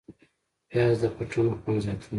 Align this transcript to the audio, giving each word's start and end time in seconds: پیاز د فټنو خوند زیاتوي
پیاز 0.69 0.95
د 1.01 1.05
فټنو 1.15 1.51
خوند 1.61 1.79
زیاتوي 1.85 2.07